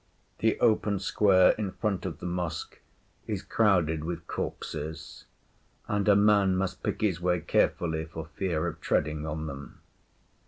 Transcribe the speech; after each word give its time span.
The 0.39 0.59
open 0.59 0.97
square 0.97 1.51
in 1.59 1.73
front 1.73 2.07
of 2.07 2.17
the 2.17 2.25
Mosque 2.25 2.79
is 3.27 3.43
crowded 3.43 4.03
with 4.03 4.25
corpses; 4.25 5.25
and 5.87 6.07
a 6.07 6.15
man 6.15 6.55
must 6.57 6.81
pick 6.81 7.01
his 7.01 7.21
way 7.21 7.39
carefully 7.39 8.05
for 8.05 8.25
fear 8.25 8.65
of 8.65 8.81
treading 8.81 9.27
on 9.27 9.45
them. 9.45 9.79